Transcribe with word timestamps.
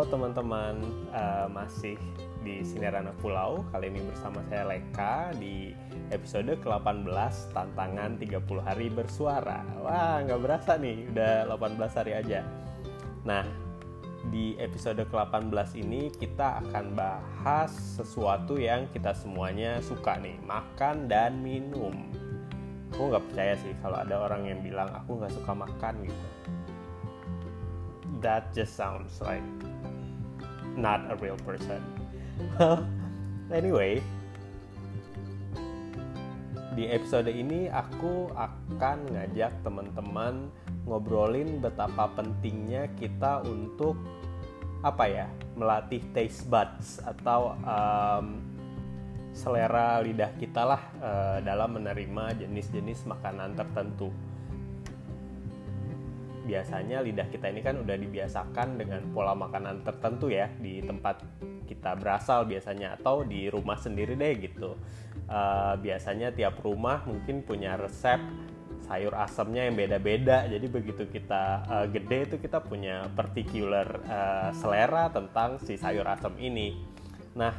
Halo 0.00 0.16
teman-teman, 0.16 0.80
uh, 1.12 1.44
masih 1.52 1.92
di 2.40 2.64
Sinar 2.64 2.96
Anak 3.04 3.20
Pulau. 3.20 3.68
Kali 3.68 3.92
ini 3.92 4.00
bersama 4.00 4.40
saya 4.48 4.64
Leka 4.64 5.36
di 5.36 5.76
episode 6.08 6.56
ke-18 6.56 7.52
Tantangan 7.52 8.16
30 8.16 8.64
Hari 8.64 8.88
Bersuara. 8.88 9.60
Wah, 9.84 10.24
nggak 10.24 10.40
berasa 10.40 10.80
nih, 10.80 11.04
udah 11.04 11.52
18 11.52 11.92
hari 12.00 12.12
aja. 12.16 12.40
Nah, 13.28 13.44
di 14.32 14.56
episode 14.56 15.04
ke-18 15.04 15.68
ini 15.84 16.08
kita 16.08 16.64
akan 16.64 16.96
bahas 16.96 18.00
sesuatu 18.00 18.56
yang 18.56 18.88
kita 18.96 19.12
semuanya 19.12 19.84
suka 19.84 20.16
nih, 20.16 20.40
makan 20.48 21.12
dan 21.12 21.44
minum. 21.44 22.08
Aku 22.96 23.12
nggak 23.12 23.28
percaya 23.28 23.52
sih 23.60 23.76
kalau 23.84 24.00
ada 24.00 24.16
orang 24.16 24.48
yang 24.48 24.64
bilang 24.64 24.88
aku 24.96 25.20
nggak 25.20 25.36
suka 25.36 25.52
makan 25.52 26.08
gitu 26.08 26.24
that 28.20 28.52
just 28.52 28.76
sounds 28.76 29.20
like 29.24 29.42
not 30.80 31.04
a 31.12 31.16
real 31.20 31.36
person. 31.44 31.84
anyway, 33.52 34.00
di 36.72 36.88
episode 36.88 37.28
ini 37.28 37.68
aku 37.68 38.32
akan 38.32 39.04
ngajak 39.12 39.52
teman-teman 39.60 40.48
ngobrolin 40.88 41.60
betapa 41.60 42.08
pentingnya 42.16 42.88
kita 42.96 43.44
untuk 43.44 44.00
apa 44.80 45.04
ya 45.04 45.28
melatih 45.60 46.00
taste 46.16 46.48
buds 46.48 47.04
atau 47.04 47.52
um, 47.60 48.40
selera 49.36 50.00
lidah 50.00 50.32
kita 50.40 50.64
lah 50.64 50.82
uh, 51.04 51.38
dalam 51.44 51.76
menerima 51.76 52.48
jenis-jenis 52.48 53.04
makanan 53.04 53.54
tertentu 53.54 54.08
biasanya 56.50 56.98
lidah 57.06 57.30
kita 57.30 57.46
ini 57.46 57.62
kan 57.62 57.78
udah 57.78 57.94
dibiasakan 57.94 58.74
dengan 58.74 59.06
pola 59.14 59.38
makanan 59.38 59.86
tertentu 59.86 60.26
ya 60.26 60.50
di 60.58 60.82
tempat 60.82 61.22
kita 61.70 61.94
berasal 61.94 62.42
biasanya 62.50 62.98
atau 62.98 63.22
di 63.22 63.46
rumah 63.46 63.78
sendiri 63.78 64.18
deh 64.18 64.34
gitu. 64.42 64.74
Uh, 65.30 65.78
biasanya 65.78 66.34
tiap 66.34 66.58
rumah 66.58 67.06
mungkin 67.06 67.46
punya 67.46 67.78
resep 67.78 68.18
sayur 68.90 69.14
asamnya 69.14 69.70
yang 69.70 69.78
beda-beda. 69.78 70.50
Jadi 70.50 70.66
begitu 70.66 71.06
kita 71.06 71.62
uh, 71.70 71.86
gede 71.86 72.26
itu 72.26 72.36
kita 72.42 72.58
punya 72.58 73.06
particular 73.14 73.86
uh, 74.10 74.50
selera 74.50 75.06
tentang 75.14 75.62
si 75.62 75.78
sayur 75.78 76.02
asam 76.10 76.34
ini. 76.42 76.74
Nah, 77.38 77.54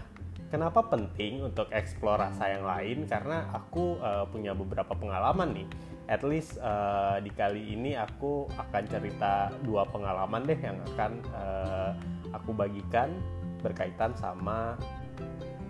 kenapa 0.51 0.83
penting 0.91 1.47
untuk 1.47 1.71
eksplor 1.71 2.19
rasa 2.19 2.51
yang 2.51 2.67
lain? 2.67 3.07
Karena 3.07 3.47
aku 3.55 3.95
uh, 4.03 4.27
punya 4.27 4.51
beberapa 4.51 4.91
pengalaman 4.91 5.63
nih 5.63 5.67
at 6.11 6.27
least 6.27 6.59
uh, 6.59 7.23
di 7.23 7.31
kali 7.31 7.71
ini 7.71 7.95
aku 7.95 8.43
akan 8.59 8.83
cerita 8.91 9.47
dua 9.63 9.87
pengalaman 9.87 10.43
deh 10.43 10.59
yang 10.59 10.75
akan 10.91 11.23
uh, 11.31 11.95
aku 12.35 12.51
bagikan 12.51 13.15
berkaitan 13.63 14.11
sama 14.19 14.75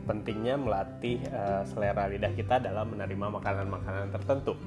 pentingnya 0.10 0.58
melatih 0.58 1.22
uh, 1.30 1.62
selera 1.70 2.10
lidah 2.10 2.34
kita 2.34 2.58
dalam 2.58 2.90
menerima 2.90 3.38
makanan-makanan 3.38 4.10
tertentu. 4.10 4.58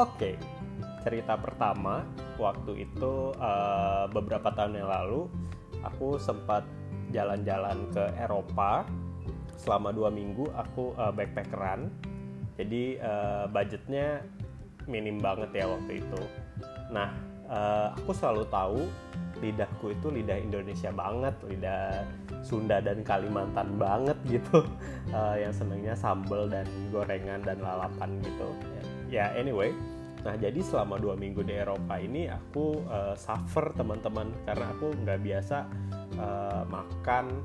Oke, 0.00 0.32
okay. 0.32 0.34
cerita 1.04 1.36
pertama 1.36 2.08
waktu 2.40 2.88
itu 2.88 3.36
uh, 3.36 4.08
beberapa 4.08 4.48
tahun 4.48 4.80
yang 4.80 4.88
lalu 4.88 5.28
aku 5.84 6.16
sempat 6.16 6.64
jalan-jalan 7.12 7.84
ke 7.92 8.04
Eropa 8.16 8.88
selama 9.60 9.92
dua 9.92 10.08
minggu 10.08 10.48
aku 10.56 10.96
uh, 10.96 11.12
backpackeran 11.12 11.92
jadi 12.56 12.96
uh, 13.00 13.44
budgetnya 13.52 14.24
minim 14.90 15.22
banget 15.22 15.54
ya 15.54 15.70
waktu 15.70 16.02
itu. 16.02 16.20
Nah 16.90 17.14
uh, 17.46 17.94
aku 17.94 18.10
selalu 18.10 18.44
tahu 18.50 18.80
lidahku 19.40 19.96
itu 19.96 20.12
lidah 20.12 20.36
Indonesia 20.36 20.92
banget 20.92 21.32
lidah 21.48 22.04
Sunda 22.44 22.82
dan 22.82 23.00
Kalimantan 23.06 23.78
banget 23.78 24.18
gitu. 24.28 24.66
Uh, 25.14 25.36
yang 25.42 25.54
senangnya 25.54 25.94
sambal 25.96 26.50
dan 26.50 26.66
gorengan 26.90 27.40
dan 27.46 27.62
lalapan 27.62 28.18
gitu. 28.20 28.48
Ya 29.08 29.32
anyway. 29.38 29.72
Nah 30.20 30.36
jadi 30.36 30.60
selama 30.60 31.00
dua 31.00 31.16
minggu 31.16 31.40
di 31.40 31.56
Eropa 31.56 31.96
ini 31.96 32.28
aku 32.28 32.84
uh, 32.90 33.16
suffer 33.16 33.72
teman-teman. 33.72 34.28
Karena 34.44 34.66
aku 34.74 34.92
nggak 34.92 35.20
biasa 35.24 35.58
uh, 36.20 36.62
makan 36.68 37.40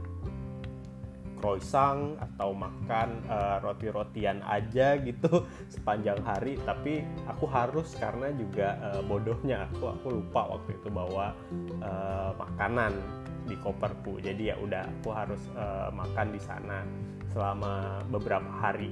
croissant 1.46 2.18
atau 2.18 2.58
makan 2.58 3.22
uh, 3.30 3.62
roti-rotian 3.62 4.42
aja 4.50 4.98
gitu 4.98 5.46
sepanjang 5.78 6.18
hari. 6.26 6.58
Tapi 6.66 7.06
aku 7.30 7.46
harus 7.46 7.94
karena 8.02 8.34
juga 8.34 8.82
uh, 8.82 9.06
bodohnya. 9.06 9.70
Aku 9.78 9.94
aku 9.94 10.08
lupa 10.18 10.58
waktu 10.58 10.74
itu 10.74 10.90
bawa 10.90 11.38
uh, 11.86 12.34
makanan 12.34 12.98
di 13.46 13.54
koperku. 13.62 14.18
Jadi 14.18 14.50
ya 14.50 14.58
udah 14.58 14.90
aku 14.90 15.14
harus 15.14 15.42
uh, 15.54 15.94
makan 15.94 16.34
di 16.34 16.42
sana 16.42 16.82
selama 17.30 18.02
beberapa 18.10 18.50
hari. 18.58 18.90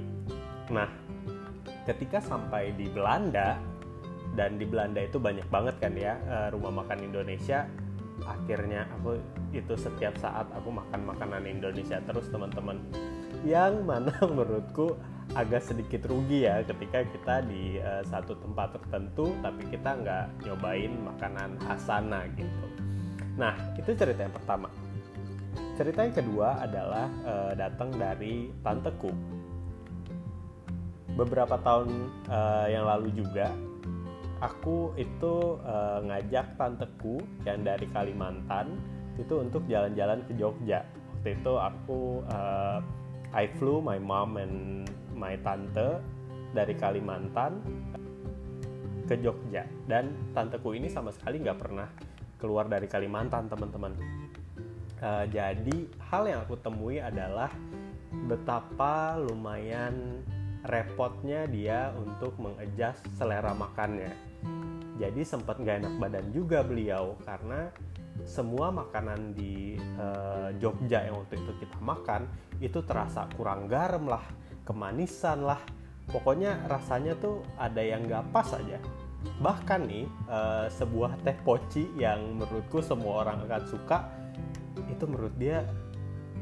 Nah 0.70 0.86
ketika 1.90 2.22
sampai 2.22 2.70
di 2.78 2.86
Belanda 2.86 3.58
dan 4.38 4.62
di 4.62 4.66
Belanda 4.66 5.02
itu 5.02 5.18
banyak 5.18 5.50
banget 5.50 5.74
kan 5.82 5.94
ya 5.98 6.18
rumah 6.50 6.82
makan 6.82 7.06
Indonesia 7.06 7.66
akhirnya 8.22 8.86
aku 8.94 9.18
itu 9.50 9.74
setiap 9.74 10.14
saat 10.22 10.46
aku 10.54 10.70
makan 10.70 11.10
makanan 11.10 11.42
Indonesia 11.50 11.98
terus 12.06 12.30
teman-teman. 12.30 12.78
Yang 13.42 13.82
mana 13.82 14.14
menurutku 14.30 14.94
agak 15.34 15.66
sedikit 15.66 16.06
rugi 16.06 16.46
ya 16.46 16.62
ketika 16.62 17.02
kita 17.08 17.34
di 17.48 17.80
uh, 17.82 18.04
satu 18.06 18.38
tempat 18.38 18.78
tertentu 18.78 19.34
tapi 19.42 19.66
kita 19.72 19.98
nggak 19.98 20.26
nyobain 20.46 20.92
makanan 21.02 21.58
khasana 21.58 22.28
gitu. 22.38 22.66
Nah 23.34 23.56
itu 23.74 23.90
cerita 23.96 24.20
yang 24.28 24.34
pertama. 24.34 24.68
Cerita 25.74 26.06
yang 26.06 26.14
kedua 26.14 26.62
adalah 26.62 27.10
uh, 27.26 27.52
datang 27.58 27.90
dari 27.98 28.54
tanteku 28.62 29.10
beberapa 31.14 31.54
tahun 31.62 32.10
uh, 32.26 32.66
yang 32.70 32.84
lalu 32.86 33.14
juga 33.14 33.50
aku 34.42 34.96
itu 34.98 35.60
uh, 35.62 36.00
ngajak 36.02 36.58
tanteku 36.58 37.22
yang 37.46 37.62
dari 37.62 37.86
Kalimantan 37.90 38.78
itu 39.18 39.38
untuk 39.38 39.62
jalan-jalan 39.70 40.26
ke 40.26 40.32
Jogja. 40.34 40.82
Waktu 41.20 41.40
itu 41.40 41.52
aku 41.56 42.26
uh, 42.28 42.78
I 43.34 43.50
flew 43.58 43.82
my 43.82 43.98
mom 43.98 44.38
and 44.38 44.86
my 45.14 45.38
tante 45.42 46.02
dari 46.54 46.74
Kalimantan 46.74 47.62
ke 49.04 49.20
Jogja 49.20 49.68
dan 49.84 50.14
tanteku 50.32 50.72
ini 50.72 50.88
sama 50.88 51.12
sekali 51.12 51.42
nggak 51.42 51.58
pernah 51.60 51.88
keluar 52.40 52.66
dari 52.66 52.86
Kalimantan 52.90 53.48
teman-teman. 53.48 53.92
Uh, 55.02 55.26
jadi 55.28 55.76
hal 56.12 56.24
yang 56.24 56.40
aku 56.46 56.56
temui 56.60 57.02
adalah 57.02 57.50
betapa 58.30 59.18
lumayan 59.18 60.22
repotnya 60.64 61.44
dia 61.44 61.92
untuk 61.96 62.36
mengejas 62.40 62.96
selera 63.16 63.52
makannya. 63.52 64.12
Jadi 64.96 65.22
sempat 65.26 65.58
nggak 65.58 65.84
enak 65.84 65.94
badan 65.98 66.26
juga 66.30 66.62
beliau 66.62 67.18
karena 67.26 67.68
semua 68.22 68.70
makanan 68.70 69.34
di 69.34 69.74
uh, 69.98 70.54
Jogja 70.62 71.02
yang 71.02 71.26
waktu 71.26 71.34
itu 71.42 71.52
kita 71.58 71.78
makan 71.82 72.30
itu 72.62 72.78
terasa 72.86 73.26
kurang 73.34 73.66
garam 73.66 74.06
lah 74.06 74.22
kemanisan 74.62 75.42
lah. 75.42 75.58
Pokoknya 76.08 76.62
rasanya 76.70 77.16
tuh 77.18 77.42
ada 77.58 77.82
yang 77.82 78.06
nggak 78.06 78.30
pas 78.30 78.46
aja. 78.54 78.78
Bahkan 79.40 79.80
nih 79.88 80.06
uh, 80.30 80.70
sebuah 80.70 81.18
teh 81.26 81.36
poci 81.42 81.90
yang 81.98 82.38
menurutku 82.38 82.78
semua 82.84 83.26
orang 83.26 83.42
akan 83.48 83.64
suka 83.66 83.98
itu 84.86 85.04
menurut 85.10 85.34
dia 85.40 85.64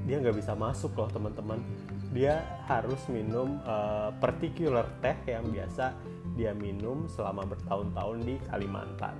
dia 0.02 0.18
nggak 0.18 0.36
bisa 0.38 0.52
masuk 0.58 0.94
loh 0.98 1.10
teman-teman 1.10 1.62
dia 2.12 2.44
harus 2.68 3.00
minum 3.08 3.62
uh, 3.64 4.12
particular 4.20 4.84
teh 5.00 5.16
yang 5.26 5.48
biasa 5.48 5.96
dia 6.36 6.52
minum 6.52 7.08
selama 7.08 7.44
bertahun-tahun 7.44 8.24
di 8.24 8.36
Kalimantan. 8.48 9.16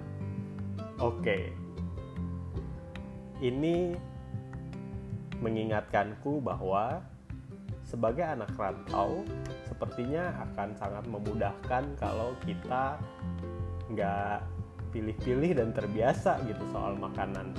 Oke, 1.01 1.53
ini 3.41 3.97
mengingatkanku 5.43 6.41
bahwa 6.41 7.03
sebagai 7.83 8.25
anak 8.25 8.55
rantau 8.55 9.27
sepertinya 9.67 10.33
akan 10.49 10.73
sangat 10.79 11.05
memudahkan 11.11 11.85
kalau 11.99 12.33
kita 12.47 12.97
nggak 13.93 14.41
pilih-pilih 14.95 15.59
dan 15.59 15.75
terbiasa 15.75 16.41
gitu 16.47 16.65
soal 16.71 16.97
makanan. 16.97 17.53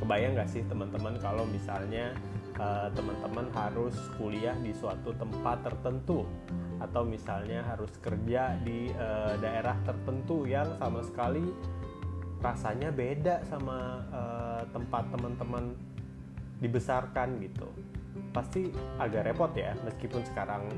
Kebayang 0.00 0.38
nggak 0.38 0.50
sih 0.50 0.62
teman-teman 0.66 1.18
kalau 1.18 1.44
misalnya 1.48 2.14
uh, 2.60 2.88
teman-teman 2.94 3.48
harus 3.52 3.96
kuliah 4.16 4.54
di 4.60 4.72
suatu 4.76 5.12
tempat 5.16 5.64
tertentu? 5.66 6.24
Atau 6.76 7.08
misalnya 7.08 7.64
harus 7.64 7.90
kerja 8.04 8.56
di 8.60 8.92
uh, 8.92 9.34
daerah 9.40 9.76
tertentu 9.84 10.44
yang 10.44 10.68
sama 10.76 11.00
sekali 11.00 11.44
rasanya 12.44 12.92
beda 12.92 13.42
sama 13.48 14.04
uh, 14.12 14.62
tempat 14.70 15.08
teman-teman 15.10 15.72
dibesarkan 16.60 17.40
gitu. 17.40 17.68
Pasti 18.32 18.68
agak 19.00 19.32
repot 19.32 19.52
ya 19.56 19.72
meskipun 19.84 20.20
sekarang 20.28 20.68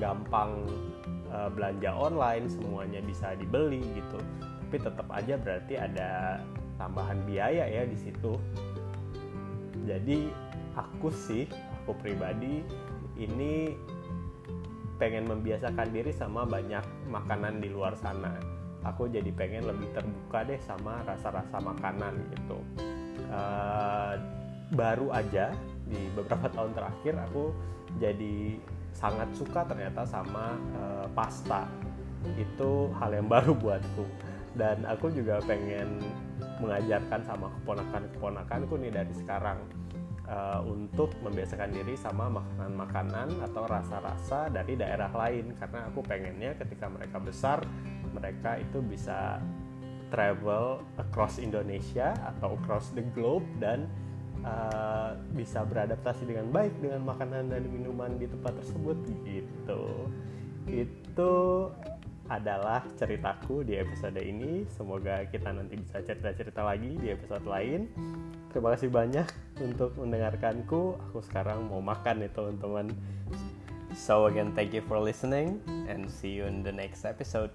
gampang 0.00 0.64
uh, 1.28 1.52
belanja 1.52 1.92
online 1.92 2.48
semuanya 2.48 3.00
bisa 3.04 3.36
dibeli 3.36 3.84
gitu. 3.96 4.20
Tapi 4.40 4.76
tetap 4.80 5.08
aja 5.12 5.36
berarti 5.36 5.74
ada 5.76 6.40
tambahan 6.76 7.24
biaya 7.24 7.68
ya 7.68 7.82
di 7.84 7.96
situ. 7.96 8.36
Jadi 9.82 10.30
aku 10.76 11.10
sih 11.10 11.44
aku 11.82 11.98
pribadi 11.98 12.62
ini 13.18 13.74
pengen 14.96 15.26
membiasakan 15.26 15.90
diri 15.90 16.14
sama 16.14 16.46
banyak 16.46 17.10
makanan 17.10 17.58
di 17.58 17.68
luar 17.74 17.98
sana. 17.98 18.38
Aku 18.86 19.10
jadi 19.10 19.30
pengen 19.34 19.66
lebih 19.66 19.90
terbuka 19.94 20.46
deh 20.46 20.58
sama 20.62 21.02
rasa-rasa 21.02 21.58
makanan 21.58 22.18
gitu. 22.34 22.58
Uh, 23.30 24.14
baru 24.74 25.10
aja 25.10 25.50
di 25.86 26.08
beberapa 26.14 26.46
tahun 26.50 26.72
terakhir 26.74 27.14
aku 27.30 27.50
jadi 28.00 28.56
sangat 28.94 29.28
suka 29.34 29.66
ternyata 29.66 30.06
sama 30.06 30.54
uh, 30.78 31.06
pasta. 31.14 31.66
Itu 32.38 32.94
hal 33.02 33.18
yang 33.18 33.26
baru 33.26 33.58
buatku. 33.58 34.06
Dan 34.54 34.86
aku 34.86 35.10
juga 35.10 35.42
pengen 35.42 35.98
mengajarkan 36.62 37.20
sama 37.26 37.50
keponakan-keponakanku 37.60 38.78
nih 38.78 38.92
dari 38.94 39.14
sekarang. 39.18 39.58
Uh, 40.22 40.62
untuk 40.64 41.12
membiasakan 41.20 41.74
diri 41.74 41.98
sama 41.98 42.30
makanan-makanan 42.30 43.42
atau 43.42 43.66
rasa-rasa 43.66 44.48
dari 44.48 44.78
daerah 44.78 45.10
lain. 45.10 45.52
Karena 45.58 45.90
aku 45.90 46.00
pengennya 46.00 46.56
ketika 46.56 46.86
mereka 46.88 47.18
besar 47.18 47.58
mereka 48.14 48.56
itu 48.56 48.78
bisa 48.80 49.42
travel 50.12 50.84
across 51.00 51.40
Indonesia 51.40 52.12
atau 52.20 52.54
across 52.60 52.92
the 52.92 53.02
globe 53.16 53.44
dan 53.56 53.88
uh, 54.44 55.16
bisa 55.32 55.64
beradaptasi 55.64 56.28
dengan 56.28 56.52
baik 56.52 56.76
dengan 56.84 57.02
makanan 57.08 57.48
dan 57.48 57.64
minuman 57.66 58.20
di 58.20 58.28
tempat 58.28 58.60
tersebut 58.60 58.96
gitu. 59.24 59.82
Itu 60.68 61.32
adalah 62.32 62.80
ceritaku 62.96 63.60
di 63.60 63.76
episode 63.76 64.16
ini. 64.16 64.64
Semoga 64.72 65.28
kita 65.28 65.52
nanti 65.52 65.76
bisa 65.76 66.00
cerita-cerita 66.00 66.64
lagi 66.64 66.96
di 66.96 67.12
episode 67.12 67.44
lain. 67.44 67.92
Terima 68.48 68.72
kasih 68.72 68.88
banyak 68.88 69.28
untuk 69.60 69.92
mendengarkanku. 70.00 70.96
Aku 71.12 71.20
sekarang 71.20 71.68
mau 71.68 71.84
makan 71.84 72.24
nih 72.24 72.32
teman-teman. 72.32 72.88
So 73.92 74.24
again, 74.24 74.56
thank 74.56 74.72
you 74.72 74.80
for 74.88 74.96
listening 74.96 75.60
and 75.84 76.08
see 76.08 76.32
you 76.32 76.48
in 76.48 76.64
the 76.64 76.72
next 76.72 77.04
episode. 77.04 77.52